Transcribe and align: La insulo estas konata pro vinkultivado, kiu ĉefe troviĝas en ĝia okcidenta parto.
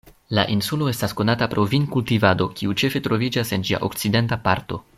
La 0.35 0.43
insulo 0.53 0.87
estas 0.91 1.13
konata 1.19 1.47
pro 1.51 1.65
vinkultivado, 1.73 2.47
kiu 2.61 2.73
ĉefe 2.83 3.03
troviĝas 3.09 3.53
en 3.59 3.67
ĝia 3.69 3.83
okcidenta 3.91 4.41
parto. 4.49 4.83